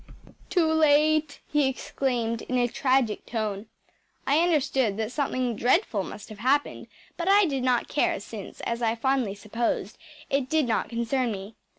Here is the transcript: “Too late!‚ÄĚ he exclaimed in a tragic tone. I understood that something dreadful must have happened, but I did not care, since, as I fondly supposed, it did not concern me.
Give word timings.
“Too 0.49 0.65
late!‚ÄĚ 0.65 1.37
he 1.45 1.67
exclaimed 1.69 2.41
in 2.41 2.57
a 2.57 2.67
tragic 2.67 3.23
tone. 3.27 3.67
I 4.25 4.39
understood 4.39 4.97
that 4.97 5.11
something 5.11 5.55
dreadful 5.55 6.01
must 6.03 6.29
have 6.29 6.39
happened, 6.39 6.87
but 7.17 7.27
I 7.29 7.45
did 7.45 7.61
not 7.61 7.87
care, 7.87 8.19
since, 8.19 8.61
as 8.61 8.81
I 8.81 8.95
fondly 8.95 9.35
supposed, 9.35 9.99
it 10.27 10.49
did 10.49 10.67
not 10.67 10.89
concern 10.89 11.31
me. 11.31 11.53